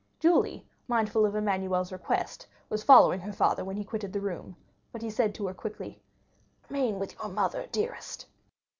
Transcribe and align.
Julie, 0.19 0.65
mindful 0.87 1.27
of 1.27 1.35
Emmanuel's 1.35 1.91
request, 1.91 2.47
was 2.69 2.81
following 2.81 3.19
her 3.19 3.31
father 3.31 3.63
when 3.63 3.75
he 3.77 3.83
quitted 3.83 4.11
the 4.11 4.19
room, 4.19 4.55
but 4.91 5.03
he 5.03 5.11
said 5.11 5.35
to 5.35 5.45
her 5.45 5.53
quickly: 5.53 6.01
"Remain 6.69 6.97
with 6.97 7.13
your 7.19 7.29
mother, 7.29 7.67
dearest." 7.71 8.25